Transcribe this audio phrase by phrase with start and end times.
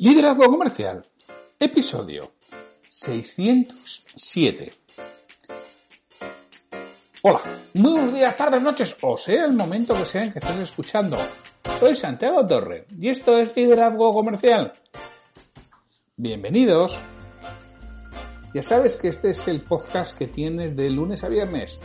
[0.00, 1.06] Liderazgo Comercial,
[1.58, 2.32] episodio
[2.88, 4.72] 607.
[7.20, 7.40] Hola,
[7.74, 11.18] muy buenos días, tardes, noches, o sea el momento que sea en que estés escuchando.
[11.78, 14.72] Soy Santiago Torre y esto es Liderazgo Comercial.
[16.16, 16.98] Bienvenidos.
[18.54, 21.78] Ya sabes que este es el podcast que tienes de lunes a viernes,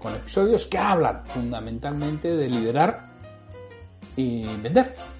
[0.00, 3.12] con episodios que hablan fundamentalmente de liderar
[4.16, 5.19] y vender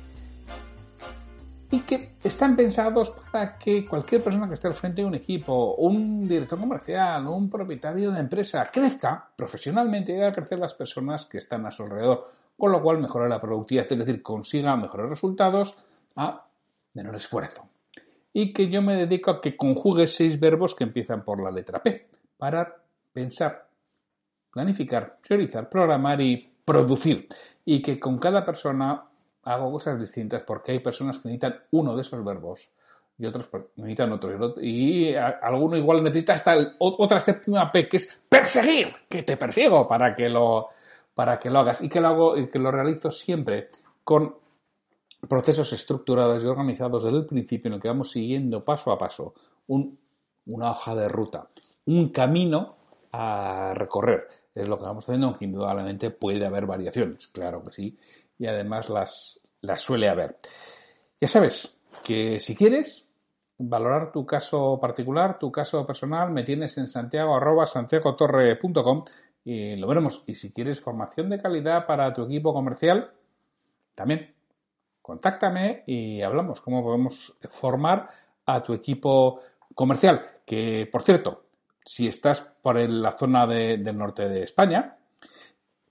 [1.73, 5.77] y que están pensados para que cualquier persona que esté al frente de un equipo,
[5.77, 11.39] un director comercial, un propietario de empresa, crezca profesionalmente y haga crecer las personas que
[11.39, 15.77] están a su alrededor, con lo cual mejora la productividad, es decir, consiga mejores resultados
[16.17, 16.45] a
[16.95, 17.69] menor esfuerzo.
[18.33, 21.83] Y que yo me dedico a que conjugue seis verbos que empiezan por la letra
[21.83, 22.77] P para
[23.13, 23.69] pensar,
[24.53, 27.29] planificar, priorizar, programar y producir.
[27.65, 29.10] Y que con cada persona
[29.43, 32.71] hago cosas distintas porque hay personas que necesitan uno de esos verbos
[33.21, 34.55] y otros necesitan otro.
[34.63, 40.15] Y alguno igual necesita hasta otra séptima P, que es perseguir, que te persigo para
[40.15, 40.69] que lo,
[41.15, 41.83] para que lo hagas.
[41.83, 43.69] Y que lo hago y que lo realizo siempre
[44.05, 44.37] con
[45.29, 49.35] procesos estructurados y organizados desde el principio en el que vamos siguiendo paso a paso
[49.67, 51.51] una hoja de ruta,
[51.85, 52.77] un camino
[53.13, 54.29] a recorrer.
[54.55, 57.99] Es lo que vamos haciendo, aunque indudablemente puede haber variaciones, claro que sí
[58.41, 60.39] y además las, las suele haber.
[61.21, 63.07] Ya sabes que si quieres
[63.59, 69.03] valorar tu caso particular, tu caso personal, me tienes en santiago arroba santiagotorre.com
[69.45, 70.25] y lo veremos.
[70.27, 73.11] Y si quieres formación de calidad para tu equipo comercial,
[73.95, 74.35] también
[75.03, 78.09] contáctame y hablamos cómo podemos formar
[78.47, 79.43] a tu equipo
[79.75, 80.25] comercial.
[80.47, 81.45] Que, por cierto,
[81.85, 84.97] si estás por la zona del norte de España,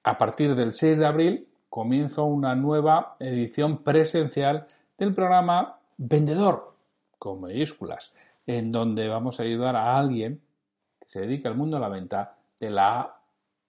[0.03, 4.65] a partir del 6 de abril comienzo una nueva edición presencial
[4.97, 6.75] del programa Vendedor,
[7.17, 8.13] con mayúsculas,
[8.45, 10.41] en donde vamos a ayudar a alguien
[10.99, 13.19] que se dedica al mundo de la venta de la A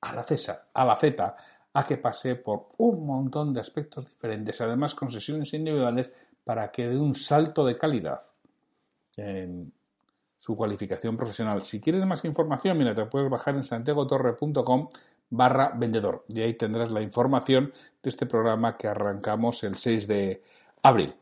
[0.00, 0.36] a la, C,
[0.72, 1.36] a la Z
[1.72, 6.88] a que pase por un montón de aspectos diferentes, además con sesiones individuales para que
[6.88, 8.20] dé un salto de calidad
[9.16, 9.72] en
[10.38, 11.62] su cualificación profesional.
[11.62, 14.88] Si quieres más información, mira, te puedes bajar en santiagotorre.com
[15.30, 16.24] barra vendedor.
[16.28, 20.42] Y ahí tendrás la información de este programa que arrancamos el 6 de
[20.82, 21.14] abril.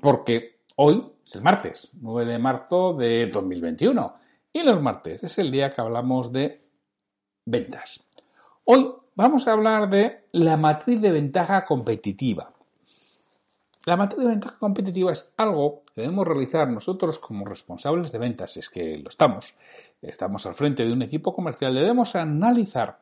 [0.00, 4.14] Porque hoy es el martes, 9 de marzo de 2021.
[4.52, 6.62] Y los martes es el día que hablamos de
[7.44, 8.00] ventas.
[8.64, 12.52] Hoy vamos a hablar de la matriz de ventaja competitiva.
[13.86, 18.56] La matriz de ventaja competitiva es algo que debemos realizar nosotros como responsables de ventas,
[18.56, 19.54] es que lo estamos,
[20.02, 22.98] estamos al frente de un equipo comercial, debemos analizar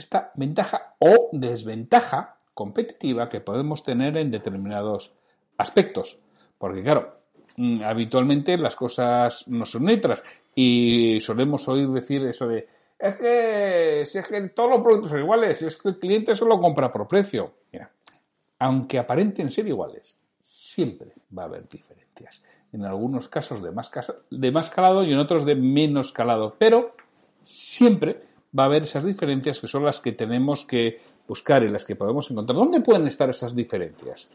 [0.00, 5.12] esta ventaja o desventaja competitiva que podemos tener en determinados
[5.56, 6.18] aspectos.
[6.58, 7.20] Porque claro,
[7.56, 10.22] mm, habitualmente las cosas no son neutras
[10.54, 12.66] y solemos oír decir eso de
[13.00, 16.60] es que, si es que todos los productos son iguales, es que el cliente solo
[16.60, 17.54] compra por precio.
[17.72, 17.90] Mira,
[18.58, 22.42] aunque aparenten ser iguales, siempre va a haber diferencias.
[22.72, 23.90] En algunos casos de más,
[24.30, 26.94] de más calado y en otros de menos calado, pero
[27.40, 28.20] siempre
[28.56, 31.96] va a haber esas diferencias que son las que tenemos que buscar y las que
[31.96, 32.56] podemos encontrar.
[32.56, 34.28] ¿Dónde pueden estar esas diferencias?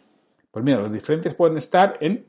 [0.52, 2.26] Pues mira, las diferencias pueden estar en,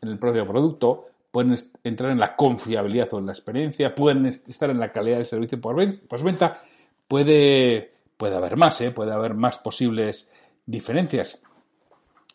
[0.00, 4.78] el propio producto, pueden entrar en la confiabilidad o en la experiencia, pueden estar en
[4.78, 6.62] la calidad del servicio por venta,
[7.06, 8.90] puede, puede haber más, ¿eh?
[8.90, 10.30] puede haber más posibles
[10.64, 11.40] diferencias.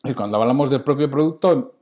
[0.04, 1.74] Y cuando hablamos del propio producto,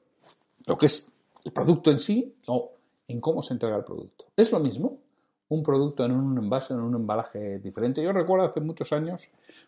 [0.65, 1.05] lo que es
[1.43, 2.71] el producto en sí o
[3.07, 4.27] en cómo se entrega el producto.
[4.37, 4.97] ¿Es lo mismo?
[5.51, 8.01] Un producto en un envase, en un embalaje diferente.
[8.01, 9.27] Yo recuerdo hace muchos años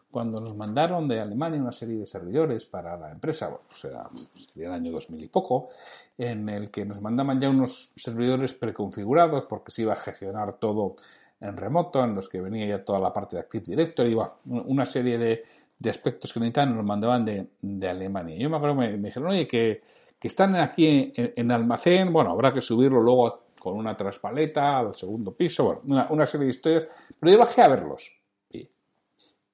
[0.10, 4.10] cuando nos mandaron de Alemania una serie de servidores para la empresa, bueno, pues era,
[4.56, 5.70] el año 2000 y poco,
[6.18, 10.96] en el que nos mandaban ya unos servidores preconfigurados porque se iba a gestionar todo
[11.42, 14.16] en remoto, en los que venía ya toda la parte de Active Directory,
[14.46, 15.44] una serie de,
[15.90, 18.38] aspectos que necesitaban nos mandaban de, Alemania.
[18.38, 19.82] Yo me acuerdo, me, me dijeron, oye, que,
[20.22, 25.34] están aquí en, en, almacén, bueno, habrá que subirlo luego con una traspaleta al segundo
[25.34, 26.86] piso, bueno, una, serie de historias,
[27.18, 28.12] pero yo bajé a verlos.
[28.50, 28.70] Y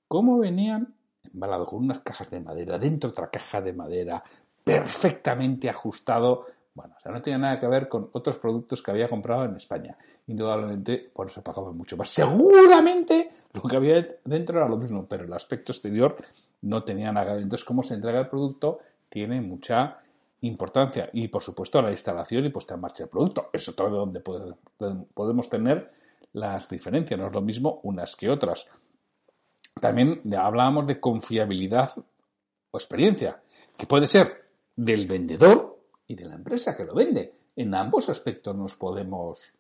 [0.07, 0.95] cómo venían
[1.31, 4.23] embalados con unas cajas de madera, dentro otra caja de madera,
[4.63, 6.47] perfectamente ajustado.
[6.73, 9.55] Bueno, o sea, no tenía nada que ver con otros productos que había comprado en
[9.57, 9.95] España.
[10.25, 12.09] Indudablemente, por eso pagaba mucho más.
[12.09, 16.15] Seguramente lo que había dentro era lo mismo, pero el aspecto exterior
[16.61, 17.43] no tenía nada que ver.
[17.43, 19.99] Entonces, cómo se entrega el producto tiene mucha
[20.41, 23.49] importancia y por supuesto la instalación y puesta en marcha del producto.
[23.53, 25.91] Eso todo donde podemos tener
[26.33, 28.65] las diferencias, no es lo mismo unas que otras.
[29.79, 31.91] También hablábamos de confiabilidad
[32.71, 33.41] o experiencia,
[33.77, 34.45] que puede ser
[34.75, 37.33] del vendedor y de la empresa que lo vende.
[37.55, 39.53] En ambos aspectos nos podemos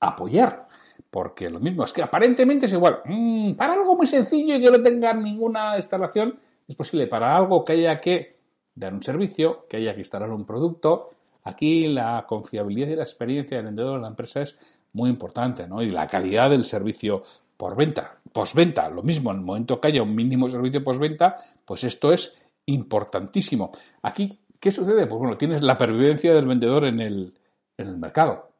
[0.00, 0.68] apoyar.
[1.10, 3.00] Porque lo mismo es que aparentemente es igual.
[3.04, 7.06] Mm, para algo muy sencillo y que no tenga ninguna instalación, es posible.
[7.06, 8.36] Para algo que haya que
[8.74, 11.10] dar un servicio, que haya que instalar un producto,
[11.44, 14.58] aquí la confiabilidad y la experiencia del vendedor de la empresa es
[14.92, 15.82] muy importante, ¿no?
[15.82, 17.22] Y la calidad del servicio
[17.56, 21.84] por venta, postventa, lo mismo, en el momento que haya un mínimo servicio postventa, pues
[21.84, 22.34] esto es
[22.66, 23.70] importantísimo.
[24.02, 25.06] Aquí, ¿qué sucede?
[25.06, 27.34] Pues bueno, tienes la pervivencia del vendedor en el,
[27.76, 28.50] en el mercado.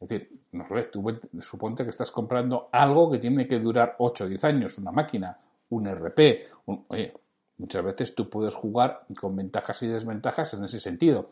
[0.00, 1.04] Es decir, no tú
[1.40, 5.36] suponte que estás comprando algo que tiene que durar 8 o 10 años, una máquina,
[5.70, 6.46] un RP.
[6.88, 7.12] oye,
[7.58, 11.28] muchas veces tú puedes jugar con ventajas y desventajas en ese sentido.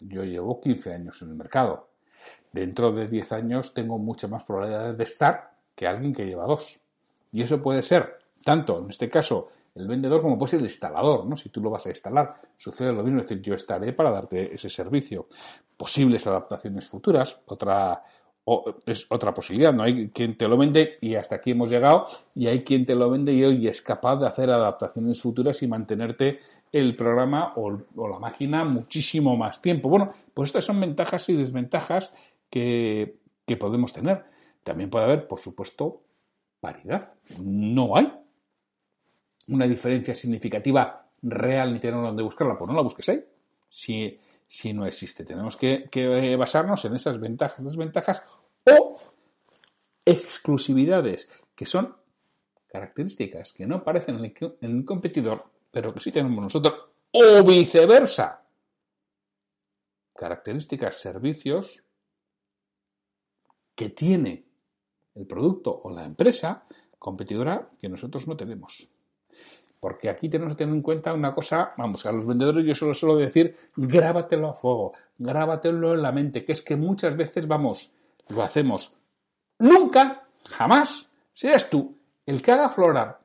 [0.00, 1.88] yo llevo 15 años en el mercado.
[2.52, 6.80] Dentro de 10 años tengo muchas más probabilidades de estar que alguien que lleva dos.
[7.32, 11.26] Y eso puede ser tanto, en este caso, el vendedor como puede ser el instalador,
[11.26, 11.36] ¿no?
[11.36, 14.54] Si tú lo vas a instalar, sucede lo mismo, es decir, yo estaré para darte
[14.54, 15.26] ese servicio.
[15.76, 18.02] Posibles adaptaciones futuras, otra,
[18.86, 22.46] es otra posibilidad, no hay quien te lo vende y hasta aquí hemos llegado y
[22.46, 26.38] hay quien te lo vende y hoy es capaz de hacer adaptaciones futuras y mantenerte
[26.72, 29.88] el programa o, la máquina muchísimo más tiempo.
[29.88, 32.12] Bueno, pues estas son ventajas y desventajas
[32.50, 34.24] que, que podemos tener.
[34.62, 36.02] También puede haber, por supuesto,
[36.60, 37.14] paridad.
[37.40, 38.12] No hay
[39.48, 43.24] una diferencia significativa real ni tener donde buscarla, pues no la busques ahí.
[43.68, 44.18] Si,
[44.48, 48.22] si no existe, tenemos que, basarnos en esas ventajas, desventajas
[48.64, 48.98] o
[50.04, 51.94] exclusividades que son
[52.66, 58.42] características que no aparecen en el competidor, pero que sí tenemos nosotros, o viceversa.
[60.14, 61.84] Características, servicios
[63.74, 64.44] que tiene
[65.14, 66.66] el producto o la empresa
[66.98, 68.88] competidora que nosotros no tenemos.
[69.80, 72.94] Porque aquí tenemos que tener en cuenta una cosa, vamos, a los vendedores yo solo
[72.94, 77.94] suelo decir, grábatelo a fuego, grábatelo en la mente, que es que muchas veces, vamos,
[78.28, 78.96] lo hacemos.
[79.60, 81.96] Nunca, jamás, seas tú
[82.26, 83.18] el que haga aflorar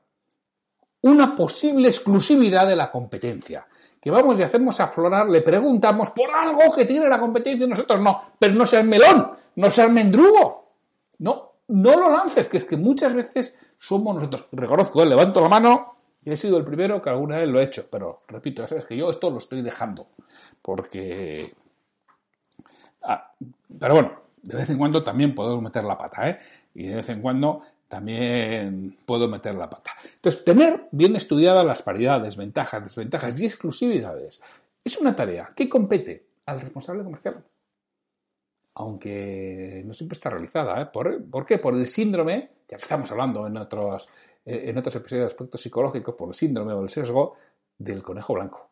[1.01, 3.67] una posible exclusividad de la competencia.
[3.99, 8.01] Que vamos y hacemos aflorar, le preguntamos por algo que tiene la competencia y nosotros
[8.01, 8.21] no.
[8.37, 10.71] Pero no seas melón, no seas mendrugo.
[11.19, 14.45] No, no lo lances, que es que muchas veces somos nosotros.
[14.51, 15.05] Reconozco, ¿eh?
[15.05, 18.23] levanto la mano y he sido el primero que alguna vez lo he hecho, pero
[18.27, 20.07] repito, sabes que yo esto lo estoy dejando,
[20.61, 21.53] porque...
[23.01, 23.33] Ah,
[23.79, 26.39] pero bueno, de vez en cuando también puedo meter la pata, ¿eh?
[26.75, 29.91] Y de vez en cuando también puedo meter la pata.
[30.15, 34.41] Entonces, tener bien estudiadas las paridades, ventajas, desventajas y exclusividades
[34.83, 37.43] es una tarea que compete al responsable comercial.
[38.75, 40.81] Aunque no siempre está realizada.
[40.81, 40.85] ¿eh?
[40.87, 41.59] ¿Por, ¿Por, qué?
[41.59, 44.09] Por el síndrome, ya que estamos hablando en otros
[44.45, 47.35] en otros episodios de aspectos psicológicos por el síndrome o el sesgo
[47.77, 48.69] del conejo blanco.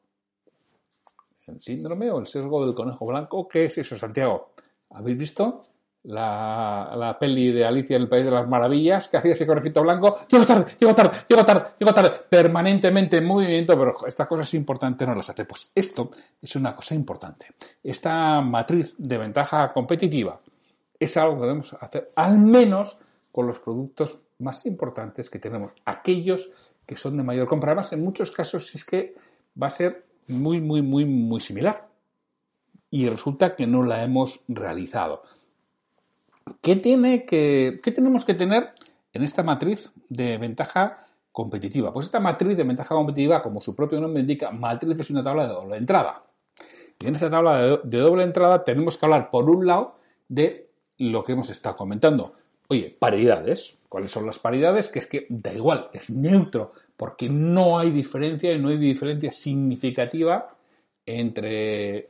[1.47, 4.51] El síndrome o el sesgo del conejo blanco, ¿qué es eso, Santiago?
[4.89, 5.65] ¿Habéis visto
[6.03, 9.81] la, la, peli de Alicia en el País de las Maravillas, que hacía ese conejito
[9.81, 14.44] blanco, llego tarde, llego tarde, llego tarde, llego tarde, permanentemente en movimiento, pero esta cosa
[14.44, 15.45] es importante, no las hace.
[15.45, 16.09] Pues esto
[16.41, 17.47] es una cosa importante.
[17.83, 20.39] Esta matriz de ventaja competitiva
[21.00, 22.97] es algo que debemos hacer al menos
[23.31, 26.52] con los productos más importantes que tenemos, aquellos
[26.86, 27.72] que son de mayor compra.
[27.72, 29.16] Además, en muchos casos es que
[29.62, 31.88] va a ser muy, muy, muy, muy similar.
[32.90, 35.24] Y resulta que no la hemos realizado.
[36.62, 38.71] ¿Qué, tiene que, ¿Qué tenemos que tener
[39.14, 41.94] en esta matriz de ventaja competitiva?
[41.94, 45.48] Pues esta matriz de ventaja competitiva, como su propio nombre indica, matriz es una tabla
[45.48, 46.24] de doble entrada.
[47.00, 49.95] Y en esta tabla de doble entrada tenemos que hablar, por un lado,
[50.28, 52.36] de lo que hemos estado comentando,
[52.71, 53.78] Oye, paridades.
[53.90, 54.87] ¿Cuáles son las paridades?
[54.87, 59.30] Que es que da igual, es neutro, porque no hay diferencia y no hay diferencia
[59.30, 60.56] significativa
[61.06, 62.07] entre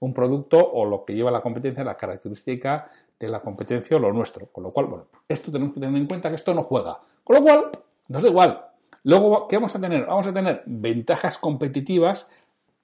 [0.00, 4.12] un producto o lo que lleva la competencia, la característica de la competencia o lo
[4.12, 4.48] nuestro.
[4.52, 7.00] Con lo cual, bueno, esto tenemos que tener en cuenta que esto no juega.
[7.24, 7.70] Con lo cual,
[8.08, 8.66] nos da igual.
[9.04, 10.04] Luego, ¿qué vamos a tener?
[10.04, 12.28] Vamos a tener ventajas competitivas,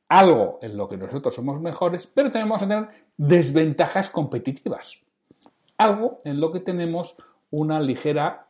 [0.08, 5.03] algo en lo que nosotros somos mejores, pero también vamos a tener desventajas competitivas
[5.78, 7.16] algo en lo que tenemos
[7.50, 8.47] una ligera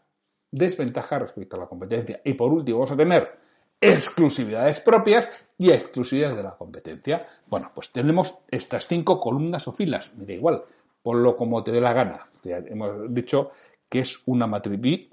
[0.50, 2.20] desventaja respecto a la competencia.
[2.24, 3.38] Y por último, vamos a tener
[3.80, 5.28] exclusividades propias
[5.58, 7.26] y exclusividades de la competencia.
[7.46, 10.10] Bueno, pues tenemos estas cinco columnas o filas.
[10.16, 10.62] Mira, igual,
[11.02, 12.20] ponlo como te dé la gana.
[12.44, 13.50] Ya hemos dicho
[13.88, 15.10] que es una matriz.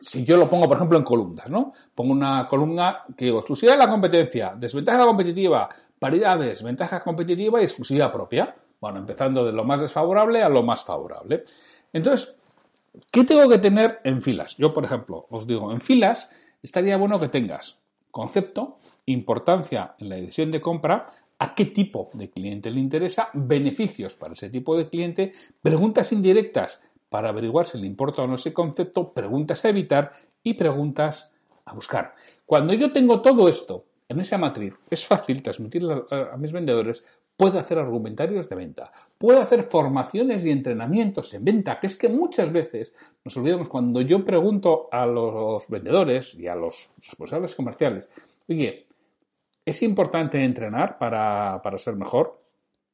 [0.00, 1.72] Si yo lo pongo, por ejemplo, en columnas, ¿no?
[1.94, 7.64] Pongo una columna que digo exclusividad de la competencia, desventaja competitiva, paridades, ventaja competitiva y
[7.64, 8.54] exclusividad propia.
[8.80, 11.44] Bueno, empezando de lo más desfavorable a lo más favorable.
[11.92, 12.34] Entonces,
[13.10, 14.56] ¿qué tengo que tener en filas?
[14.56, 16.28] Yo, por ejemplo, os digo, en filas
[16.62, 17.80] estaría bueno que tengas
[18.10, 21.04] concepto, importancia en la decisión de compra,
[21.38, 26.80] a qué tipo de cliente le interesa, beneficios para ese tipo de cliente, preguntas indirectas
[27.10, 31.30] para averiguar si le importa o no ese concepto, preguntas a evitar y preguntas
[31.66, 32.14] a buscar.
[32.46, 37.04] Cuando yo tengo todo esto en esa matriz, es fácil transmitir a mis vendedores,
[37.36, 42.08] puedo hacer argumentarios de venta, puedo hacer formaciones y entrenamientos en venta, que es que
[42.08, 48.08] muchas veces nos olvidamos cuando yo pregunto a los vendedores y a los responsables comerciales,
[48.48, 48.86] oye,
[49.64, 52.40] ¿es importante entrenar para, para ser mejor?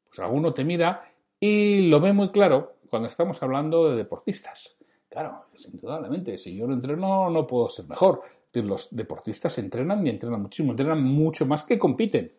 [0.08, 1.08] Pues alguno te mira
[1.38, 4.76] y lo ve muy claro cuando estamos hablando de deportistas.
[5.08, 8.22] Claro, indudablemente, si yo no entreno no puedo ser mejor.
[8.54, 12.32] Los deportistas entrenan y entrenan muchísimo, entrenan mucho más que compiten.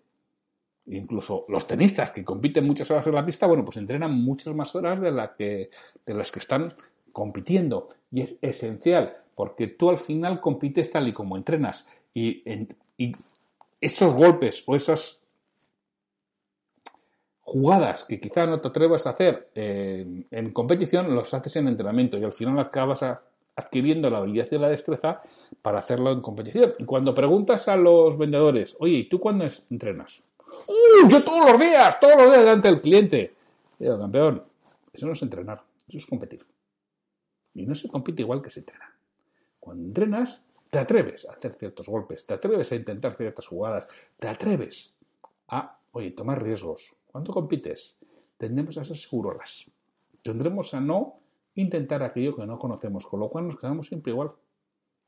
[0.88, 4.76] Incluso los tenistas que compiten muchas horas en la pista, bueno, pues entrenan muchas más
[4.76, 6.74] horas de, las que están
[7.14, 7.90] compitiendo.
[8.12, 11.88] Y es esencial, porque tú al final compites tal y como entrenas.
[12.14, 12.44] Y,
[13.80, 15.20] esos golpes o esas
[17.42, 22.24] jugadas que quizá no te atrevas a hacer en, competición, los haces en entrenamiento y
[22.24, 23.04] al final acabas
[23.56, 25.22] adquiriendo la habilidad y la destreza
[25.62, 26.76] para hacerlo en competición.
[26.80, 30.24] Y cuando preguntas a los vendedores, oye, ¿y tú cuándo entrenas?
[30.68, 31.08] ¡Uh!
[31.10, 33.36] Yo todos los días, todos los días delante del cliente.
[33.80, 34.44] Digo, campeón,
[34.92, 36.46] eso no es entrenar, eso es competir.
[37.54, 38.96] Y no se compite igual que se entrena.
[39.60, 44.28] Cuando entrenas, te atreves a hacer ciertos golpes, te atreves a intentar ciertas jugadas, te
[44.28, 44.94] atreves
[45.48, 47.96] a, oye, tomar riesgos, cuando compites,
[48.38, 49.70] tendremos a ser segurolas.
[50.24, 51.20] Tendremos a no
[51.56, 54.32] intentar aquello que no conocemos, con lo cual nos quedamos siempre igual.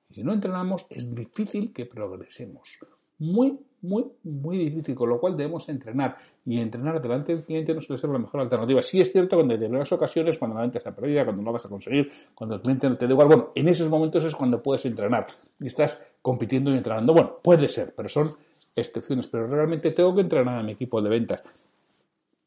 [0.10, 2.78] Y si no entrenamos, es difícil que progresemos.
[3.18, 6.18] Muy, muy, muy difícil, con lo cual debemos entrenar.
[6.46, 8.82] Y entrenar delante del cliente no suele ser la mejor alternativa.
[8.82, 11.66] Sí es cierto que en determinadas ocasiones, cuando la venta está perdida, cuando no vas
[11.66, 14.62] a conseguir, cuando el cliente no te da igual, bueno, en esos momentos es cuando
[14.62, 15.28] puedes entrenar
[15.60, 17.14] y estás compitiendo y entrenando.
[17.14, 18.32] Bueno, puede ser, pero son
[18.76, 19.28] excepciones.
[19.28, 21.44] Pero realmente tengo que entrenar a mi equipo de ventas.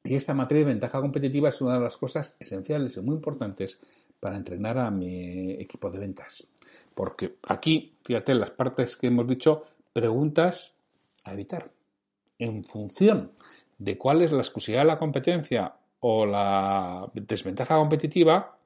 [0.04, 3.80] Y esta matriz de ventaja competitiva es una de las cosas esenciales y muy importantes
[4.21, 6.47] para entrenar a mi equipo de ventas.
[6.95, 10.75] Porque aquí, fíjate, las partes que hemos dicho, preguntas
[11.32, 11.70] evitar.
[12.38, 13.32] En función
[13.78, 18.56] de cuál es la exclusividad de la competencia o la desventaja competitiva,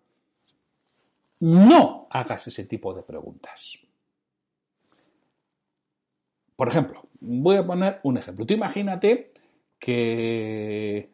[1.40, 3.78] no hagas ese tipo de preguntas.
[6.54, 8.46] Por ejemplo, voy a poner un ejemplo.
[8.46, 9.32] Tú imagínate
[9.78, 11.10] que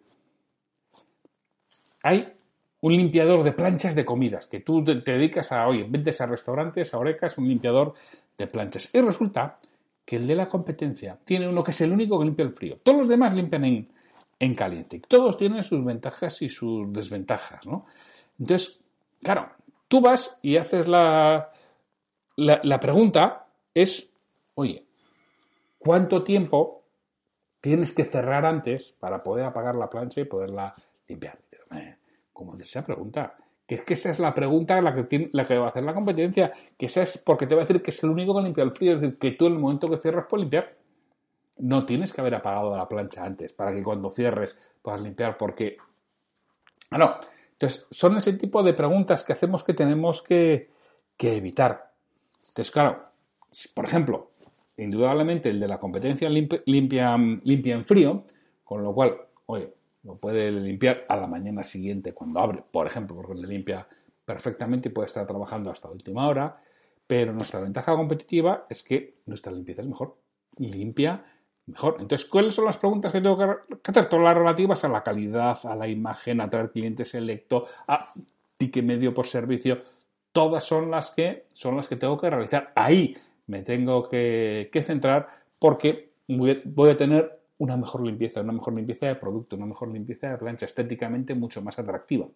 [2.02, 2.34] hay
[2.80, 6.92] un limpiador de planchas de comidas, que tú te, dedicas a, oye, vendes a restaurantes,
[6.94, 7.94] a orecas, un limpiador
[8.36, 8.94] de planchas.
[8.94, 9.58] Y resulta
[10.08, 12.76] que el de la competencia tiene uno que es el único que limpia el frío.
[12.82, 13.92] Todos los demás limpian en,
[14.38, 15.02] en caliente.
[15.06, 17.80] Todos tienen sus ventajas y sus desventajas, ¿no?
[18.38, 18.80] Entonces,
[19.22, 19.50] claro,
[19.86, 21.52] tú vas y haces la,
[22.36, 24.08] la, pregunta es,
[24.54, 24.86] oye,
[25.78, 26.84] ¿cuánto tiempo
[27.60, 30.74] tienes que cerrar antes para poder apagar la plancha y poderla
[31.06, 31.38] limpiar?
[32.32, 33.36] como de esa pregunta.
[33.68, 35.84] Que es que esa es la pregunta la que, tiene, la que va a hacer
[35.84, 36.50] la competencia.
[36.78, 38.72] Que esa es porque te va a decir que es el único que limpia el
[38.72, 38.94] frío.
[38.94, 40.74] Es decir, que tú en el momento que cierras puedes limpiar.
[41.58, 45.76] No tienes que haber apagado la plancha antes para que cuando cierres puedas limpiar porque...
[46.90, 47.16] Ah, no.
[47.52, 50.70] Entonces, son ese tipo de preguntas que hacemos que tenemos que,
[51.18, 51.92] que evitar.
[52.48, 53.04] Entonces, claro,
[53.74, 54.30] por ejemplo,
[54.78, 58.24] indudablemente el de la competencia limpia, limpia, limpia en frío,
[58.64, 63.16] con lo cual, oye, lo puede limpiar a la mañana siguiente cuando abre, por ejemplo,
[63.16, 63.86] porque le limpia
[64.24, 66.60] perfectamente y puede estar trabajando hasta última hora.
[67.06, 70.16] Pero nuestra ventaja competitiva es que nuestra limpieza es mejor.
[70.58, 71.24] Limpia
[71.66, 71.96] mejor.
[72.00, 74.06] Entonces, ¿cuáles son las preguntas que tengo que hacer?
[74.06, 78.12] Todas las relativas a la calidad, a la imagen, a traer cliente selecto, a
[78.56, 79.80] ticket medio por servicio.
[80.32, 82.72] Todas son las que son las que tengo que realizar.
[82.76, 85.28] Ahí me tengo que centrar
[85.58, 90.30] porque voy a tener una mejor limpieza, una mejor limpieza de producto, una mejor limpieza
[90.30, 92.26] de plancha, estéticamente mucho más atractiva.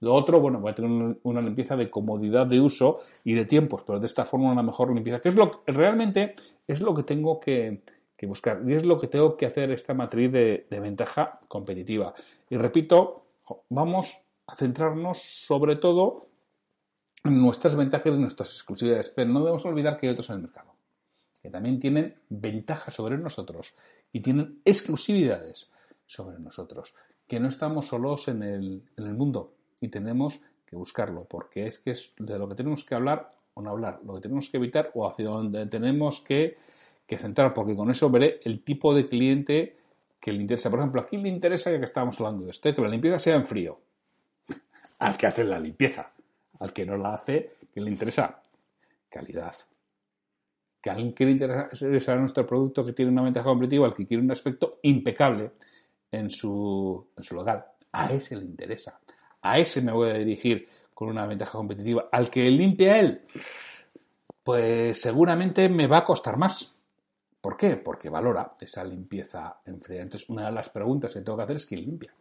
[0.00, 3.82] Lo otro, bueno, voy a tener una limpieza de comodidad de uso y de tiempos,
[3.84, 6.34] pero de esta forma una mejor limpieza, que es lo que realmente
[6.66, 7.82] es lo que tengo que,
[8.22, 12.12] buscar y es lo que tengo que hacer esta matriz de, de ventaja competitiva.
[12.50, 13.24] Y repito,
[13.70, 14.14] vamos
[14.46, 16.28] a centrarnos sobre todo
[17.24, 20.42] en nuestras ventajas y nuestras exclusividades, pero no debemos olvidar que hay otros en el
[20.42, 20.76] mercado
[21.46, 23.72] que también tienen ventajas sobre nosotros
[24.12, 25.70] y tienen exclusividades
[26.06, 26.94] sobre nosotros,
[27.26, 28.82] que no estamos solos en el,
[29.14, 33.28] mundo y tenemos que buscarlo, porque es que es de lo que tenemos que hablar
[33.54, 36.56] o no hablar, lo que tenemos que evitar o hacia donde tenemos que,
[37.08, 39.76] centrar, porque con eso veré el tipo de cliente
[40.18, 40.70] que le interesa.
[40.70, 43.44] Por ejemplo, aquí le interesa que estábamos hablando de esto, que la limpieza sea en
[43.44, 43.78] frío.
[44.98, 46.12] Al que hace la limpieza,
[46.58, 48.42] al que no la hace, que le interesa
[49.08, 49.54] calidad,
[50.86, 54.30] que alguien quiere interesar nuestro producto que tiene una ventaja competitiva, al que quiere un
[54.30, 55.50] aspecto impecable,
[56.12, 57.64] en su, en su local.
[57.90, 59.00] A ese le interesa.
[59.42, 62.08] A ese me voy a dirigir con una ventaja competitiva.
[62.12, 63.22] Al que limpia él,
[64.44, 66.72] pues seguramente me va a costar más.
[67.40, 67.78] ¿Por qué?
[67.78, 69.80] Porque valora esa limpieza en.
[69.88, 72.14] Entonces, una de las preguntas que tengo que hacer es quién limpia.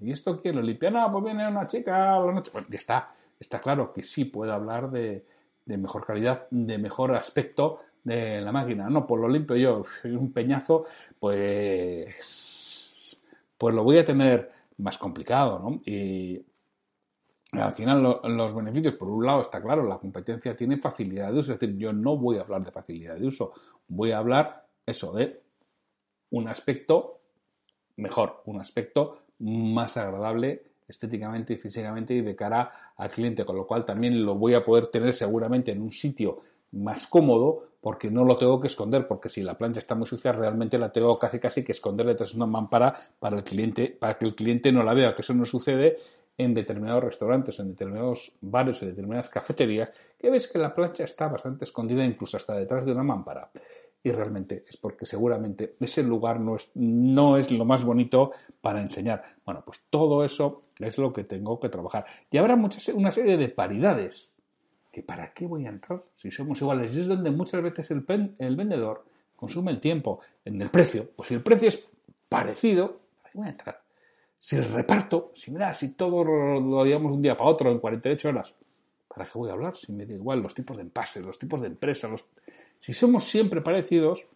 [0.00, 0.90] ¿Y esto quién lo limpia?
[0.90, 2.50] No, pues viene una chica a la noche.
[2.50, 3.14] Pues ya está.
[3.38, 5.26] Está claro que sí puede hablar de,
[5.66, 8.88] de mejor calidad, de mejor aspecto de la máquina.
[8.88, 9.82] No, pues lo limpio yo.
[10.04, 10.84] Un peñazo,
[11.18, 13.16] pues,
[13.58, 15.80] pues lo voy a tener más complicado, ¿no?
[15.84, 16.42] Y
[17.52, 21.52] al final los beneficios, por un lado, está claro, la competencia tiene facilidad de uso,
[21.52, 23.52] es decir, yo no voy a hablar de facilidad de uso,
[23.88, 25.42] voy a hablar eso de
[26.30, 27.20] un aspecto
[27.96, 33.66] mejor, un aspecto más agradable estéticamente y físicamente y de cara al cliente, con lo
[33.66, 36.40] cual también lo voy a poder tener seguramente en un sitio
[36.72, 40.32] más cómodo porque no lo tengo que esconder, porque si la plancha está muy sucia
[40.32, 44.18] realmente la tengo casi casi que esconder detrás de una mampara para el cliente, para
[44.18, 45.96] que el cliente no la vea, que eso no sucede
[46.38, 51.28] en determinados restaurantes, en determinados bares, en determinadas cafeterías, que ves que la plancha está
[51.28, 53.50] bastante escondida, incluso hasta detrás de una mámpara.
[54.06, 58.80] Y realmente es porque seguramente ese lugar no es, no es lo más bonito para
[58.80, 59.24] enseñar.
[59.44, 62.06] Bueno, pues todo eso es lo que tengo que trabajar.
[62.30, 64.30] Y habrá muchas, una serie de paridades.
[64.92, 66.96] ¿Que ¿Para qué voy a entrar si somos iguales?
[66.96, 68.06] Y es donde muchas veces el,
[68.38, 71.10] el vendedor consume el tiempo en el precio.
[71.16, 71.84] Pues si el precio es
[72.28, 73.82] parecido, ¿para qué voy a entrar?
[74.38, 77.80] Si el reparto, si mira, si todo lo digamos de un día para otro en
[77.80, 78.54] 48 horas,
[79.08, 79.76] ¿para qué voy a hablar?
[79.76, 82.24] Si me da igual los tipos de empase, los tipos de empresa, los...
[82.78, 84.26] si somos siempre parecidos,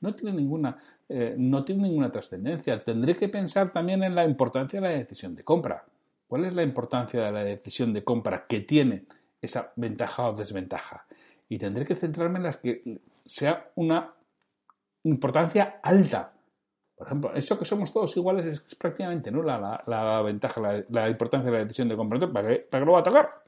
[0.00, 0.76] no tiene ninguna,
[1.08, 2.82] eh, no tiene ninguna trascendencia.
[2.82, 5.84] Tendré que pensar también en la importancia de la decisión de compra.
[6.26, 9.06] ¿Cuál es la importancia de la decisión de compra que tiene
[9.40, 11.06] esa ventaja o desventaja?
[11.48, 14.14] Y tendré que centrarme en las que sea una
[15.02, 16.34] importancia alta
[16.96, 21.58] por ejemplo, eso que somos todos iguales es prácticamente nula la, ventaja, la, importancia de
[21.58, 22.20] la decisión de compra.
[22.32, 23.42] ¿para qué, ¿para lo voy a atacar?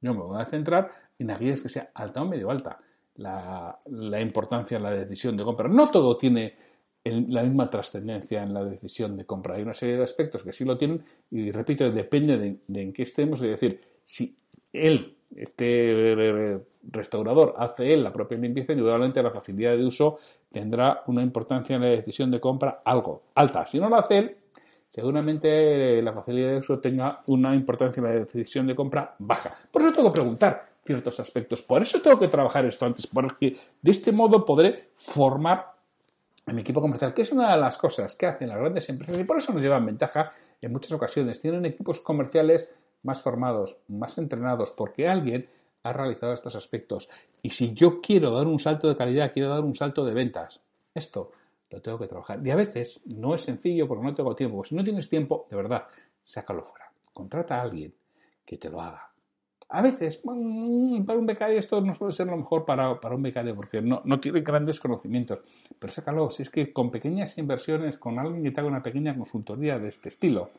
[0.00, 2.78] Yo me voy a centrar en aquellas que sea alta o medio alta.
[3.20, 5.68] La, importancia de la decisión de compra.
[5.68, 6.54] No todo tiene
[7.04, 9.56] la misma trascendencia en la decisión de compra.
[9.56, 13.02] Hay una serie de aspectos que sí lo tienen y, repito, depende de, en qué
[13.02, 13.42] estemos.
[13.42, 14.36] Es decir, si
[14.72, 21.22] él, este restaurador, hace él la propia limpieza, indudablemente la facilidad de uso tendrá una
[21.22, 23.66] importancia en la decisión de compra algo alta.
[23.66, 24.36] Si no lo hace él,
[24.88, 29.54] seguramente la facilidad de uso tenga una importancia en la decisión de compra baja.
[29.70, 31.62] Por eso tengo que preguntar ciertos aspectos.
[31.62, 35.72] Por eso tengo que trabajar esto antes, porque de este modo podré formar
[36.46, 39.18] a mi equipo comercial, que es una de las cosas que hacen las grandes empresas
[39.18, 41.38] y por eso nos llevan ventaja en muchas ocasiones.
[41.38, 42.74] Tienen equipos comerciales
[43.04, 45.48] más formados, más entrenados, porque alguien
[45.84, 47.08] ha realizado estos aspectos.
[47.40, 50.60] Y si yo quiero dar un salto de calidad, quiero dar un salto de ventas,
[50.92, 51.30] esto
[51.70, 52.44] lo tengo que trabajar.
[52.44, 54.64] Y a veces no es sencillo porque no tengo tiempo.
[54.64, 55.86] Si no tienes tiempo, de verdad,
[56.20, 56.90] sácalo fuera.
[57.12, 57.94] Contrata a alguien
[58.44, 59.09] que te lo haga.
[59.72, 63.80] A veces, para un becario esto no suele ser lo mejor para, un becario porque
[63.80, 65.38] no, no, tiene grandes conocimientos.
[65.78, 69.16] Pero sácalo, si es que con pequeñas inversiones, con alguien que te haga una pequeña
[69.16, 70.50] consultoría de este estilo,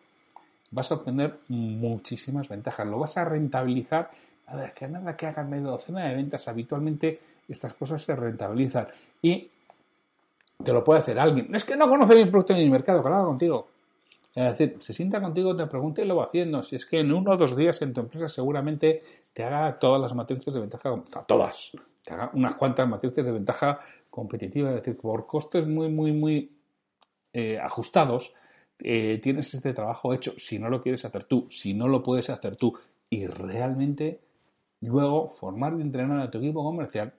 [0.72, 2.88] vas a obtener muchísimas ventajas.
[2.88, 4.10] Lo vas a rentabilizar.
[4.48, 7.20] Nada que, nada que hagan medio docena de ventas, habitualmente
[7.50, 8.88] estas cosas se rentabilizan.
[9.22, 9.50] Y
[10.64, 11.48] te lo puede hacer alguien.
[11.50, 13.68] No es que no conoce mi producto ni mi mercado, haga contigo.
[14.34, 16.64] Es decir, se sienta contigo, te pregunte y lo va haciendo.
[16.64, 19.02] Si es que en uno o dos días en tu empresa seguramente
[19.34, 21.72] te haga todas las matrices de ventaja, todas,
[22.04, 26.58] te haga unas cuantas matrices de ventaja competitiva, es decir, por costes muy, muy, muy
[27.34, 28.34] eh, ajustados,
[28.80, 32.30] eh, tienes este trabajo hecho, si no lo quieres hacer tú, si no lo puedes
[32.30, 32.74] hacer tú,
[33.10, 34.22] y realmente
[34.82, 37.14] luego formar y entrenar a tu equipo comercial,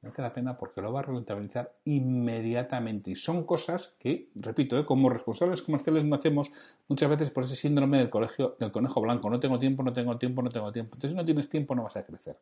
[0.00, 3.10] merece la pena porque lo va a rentabilizar inmediatamente.
[3.10, 6.50] Y son cosas que, repito, eh, como responsables comerciales no hacemos
[6.88, 9.28] muchas veces por ese síndrome del, colegio, del conejo blanco.
[9.28, 10.94] No tengo tiempo, no tengo tiempo, no tengo tiempo.
[10.94, 12.38] Entonces, si no tienes tiempo, no vas a crecer.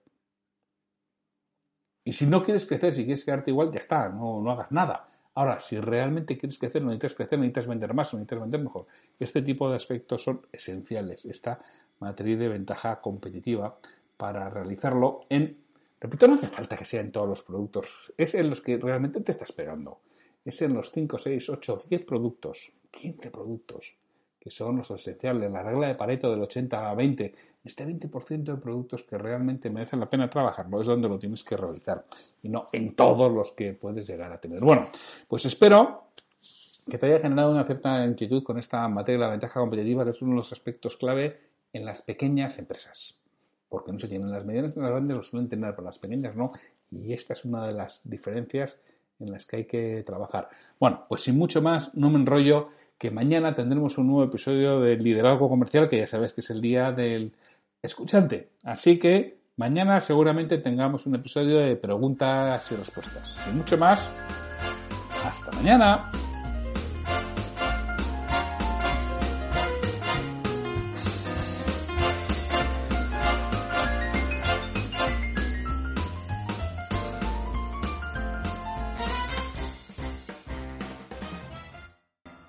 [2.04, 5.08] Y si no quieres crecer, si quieres quedarte igual, ya está, no, no hagas nada.
[5.34, 8.86] Ahora, si realmente quieres crecer, no necesitas crecer, necesitas vender más, no necesitas vender mejor.
[9.18, 11.26] Este tipo de aspectos son esenciales.
[11.26, 11.60] Esta
[11.98, 13.76] matriz de ventaja competitiva
[14.16, 15.58] para realizarlo en,
[16.00, 19.20] repito, no hace falta que sea en todos los productos, es en los que realmente
[19.20, 20.00] te está esperando.
[20.44, 23.96] Es en los 5, 6, 8, 10 productos, 15 productos
[24.46, 25.50] que son los esenciales.
[25.50, 29.98] La regla de Pareto del 80 a 20, este 20% de productos que realmente merecen
[29.98, 32.04] la pena trabajarlo es donde lo tienes que realizar
[32.44, 34.60] y no en todos los que puedes llegar a tener.
[34.60, 34.88] Bueno,
[35.26, 36.10] pues espero
[36.88, 40.22] que te haya generado una cierta inquietud con esta materia la ventaja competitiva, que es
[40.22, 41.40] uno de los aspectos clave
[41.72, 43.18] en las pequeñas empresas
[43.68, 46.52] porque no se tienen las medianas, las grandes lo suelen tener, pero las pequeñas no.
[46.90, 48.80] Y esta es una de las diferencias
[49.18, 50.48] en las que hay que trabajar.
[50.78, 55.02] Bueno, pues sin mucho más, no me enrollo, que mañana tendremos un nuevo episodio del
[55.02, 57.32] liderazgo comercial, que ya sabéis que es el día del
[57.82, 58.50] escuchante.
[58.62, 63.38] Así que mañana seguramente tengamos un episodio de preguntas y respuestas.
[63.44, 64.08] Sin mucho más,
[65.24, 66.10] hasta mañana.